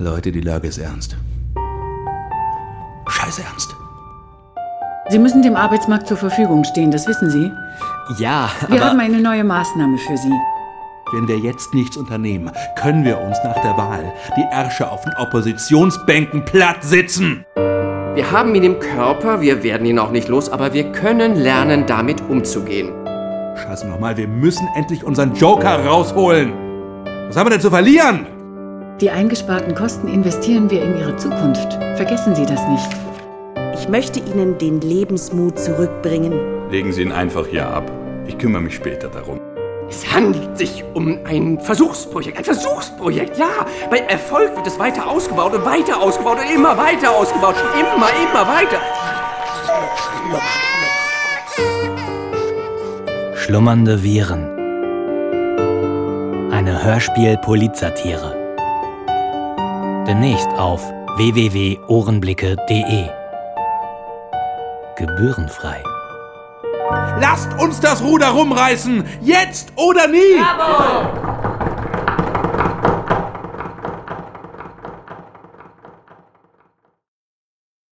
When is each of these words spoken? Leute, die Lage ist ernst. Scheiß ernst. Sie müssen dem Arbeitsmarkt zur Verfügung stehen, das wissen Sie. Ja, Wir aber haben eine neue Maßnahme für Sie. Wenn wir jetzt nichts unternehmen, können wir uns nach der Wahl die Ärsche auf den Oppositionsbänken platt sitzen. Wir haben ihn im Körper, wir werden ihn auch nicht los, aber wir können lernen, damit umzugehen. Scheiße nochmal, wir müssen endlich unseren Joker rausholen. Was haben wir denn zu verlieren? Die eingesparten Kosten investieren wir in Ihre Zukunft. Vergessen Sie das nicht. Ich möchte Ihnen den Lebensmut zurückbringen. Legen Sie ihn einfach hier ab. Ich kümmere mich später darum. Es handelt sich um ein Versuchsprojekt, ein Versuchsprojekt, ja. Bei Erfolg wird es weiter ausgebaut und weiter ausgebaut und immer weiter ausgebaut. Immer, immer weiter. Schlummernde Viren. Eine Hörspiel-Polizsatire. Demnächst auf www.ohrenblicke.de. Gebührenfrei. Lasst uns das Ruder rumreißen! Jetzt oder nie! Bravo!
Leute, 0.00 0.32
die 0.32 0.40
Lage 0.40 0.66
ist 0.68 0.78
ernst. 0.78 1.14
Scheiß 3.06 3.38
ernst. 3.40 3.76
Sie 5.10 5.18
müssen 5.18 5.42
dem 5.42 5.56
Arbeitsmarkt 5.56 6.06
zur 6.08 6.16
Verfügung 6.16 6.64
stehen, 6.64 6.90
das 6.90 7.06
wissen 7.06 7.30
Sie. 7.30 7.50
Ja, 8.18 8.50
Wir 8.68 8.78
aber 8.78 8.90
haben 8.90 9.00
eine 9.00 9.20
neue 9.20 9.44
Maßnahme 9.44 9.98
für 9.98 10.16
Sie. 10.16 10.32
Wenn 11.12 11.28
wir 11.28 11.38
jetzt 11.38 11.74
nichts 11.74 11.98
unternehmen, 11.98 12.50
können 12.80 13.04
wir 13.04 13.20
uns 13.20 13.36
nach 13.44 13.60
der 13.60 13.76
Wahl 13.76 14.10
die 14.38 14.46
Ärsche 14.50 14.90
auf 14.90 15.02
den 15.02 15.12
Oppositionsbänken 15.18 16.46
platt 16.46 16.82
sitzen. 16.82 17.44
Wir 18.14 18.30
haben 18.32 18.54
ihn 18.54 18.64
im 18.64 18.78
Körper, 18.80 19.42
wir 19.42 19.62
werden 19.62 19.86
ihn 19.86 19.98
auch 19.98 20.12
nicht 20.12 20.28
los, 20.28 20.48
aber 20.48 20.72
wir 20.72 20.92
können 20.92 21.36
lernen, 21.36 21.84
damit 21.86 22.22
umzugehen. 22.22 22.90
Scheiße 23.54 23.86
nochmal, 23.86 24.16
wir 24.16 24.28
müssen 24.28 24.66
endlich 24.76 25.04
unseren 25.04 25.34
Joker 25.34 25.84
rausholen. 25.84 26.54
Was 27.28 27.36
haben 27.36 27.46
wir 27.46 27.50
denn 27.50 27.60
zu 27.60 27.70
verlieren? 27.70 28.39
Die 29.00 29.10
eingesparten 29.10 29.74
Kosten 29.74 30.08
investieren 30.08 30.68
wir 30.68 30.82
in 30.82 30.98
Ihre 30.98 31.16
Zukunft. 31.16 31.72
Vergessen 31.96 32.34
Sie 32.34 32.44
das 32.44 32.60
nicht. 32.68 32.90
Ich 33.72 33.88
möchte 33.88 34.20
Ihnen 34.20 34.58
den 34.58 34.82
Lebensmut 34.82 35.58
zurückbringen. 35.58 36.68
Legen 36.70 36.92
Sie 36.92 37.00
ihn 37.00 37.12
einfach 37.12 37.46
hier 37.46 37.66
ab. 37.66 37.90
Ich 38.26 38.36
kümmere 38.36 38.60
mich 38.60 38.74
später 38.74 39.08
darum. 39.08 39.40
Es 39.88 40.12
handelt 40.12 40.58
sich 40.58 40.84
um 40.92 41.18
ein 41.24 41.58
Versuchsprojekt, 41.60 42.36
ein 42.36 42.44
Versuchsprojekt, 42.44 43.38
ja. 43.38 43.64
Bei 43.88 44.00
Erfolg 44.00 44.54
wird 44.54 44.66
es 44.66 44.78
weiter 44.78 45.08
ausgebaut 45.08 45.54
und 45.54 45.64
weiter 45.64 45.98
ausgebaut 45.98 46.36
und 46.36 46.54
immer 46.54 46.76
weiter 46.76 47.10
ausgebaut. 47.10 47.54
Immer, 47.80 48.08
immer 48.28 48.46
weiter. 48.46 48.80
Schlummernde 53.34 54.02
Viren. 54.02 54.44
Eine 56.52 56.84
Hörspiel-Polizsatire. 56.84 58.39
Demnächst 60.10 60.48
auf 60.58 60.82
www.ohrenblicke.de. 61.18 63.08
Gebührenfrei. 64.96 65.84
Lasst 67.20 67.54
uns 67.60 67.78
das 67.78 68.02
Ruder 68.02 68.30
rumreißen! 68.30 69.04
Jetzt 69.20 69.68
oder 69.76 70.08
nie! 70.08 70.36
Bravo! 70.36 71.29